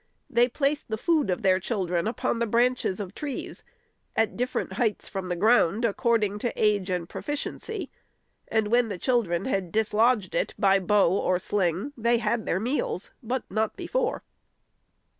They 0.31 0.47
placed 0.47 0.89
the 0.89 0.97
food 0.97 1.29
of 1.29 1.43
their 1.43 1.59
children 1.59 2.07
upon 2.07 2.39
the 2.39 2.47
branches 2.47 2.99
of 2.99 3.09
the 3.09 3.13
trees, 3.13 3.63
at 4.15 4.35
different 4.35 4.73
heights 4.73 5.07
from 5.07 5.29
the 5.29 5.35
ground, 5.35 5.85
according 5.85 6.39
to 6.39 6.51
age 6.59 6.89
and 6.89 7.07
profi 7.07 7.33
ciency, 7.35 7.89
and 8.47 8.69
when 8.69 8.89
the 8.89 8.97
children 8.97 9.45
had 9.45 9.71
dislodged 9.71 10.33
it, 10.33 10.55
by 10.57 10.79
bow 10.79 11.11
or 11.11 11.37
sling, 11.37 11.93
they 11.95 12.17
had 12.17 12.47
their 12.47 12.59
meals, 12.59 13.11
but 13.21 13.43
not 13.51 13.75
before. 13.75 14.23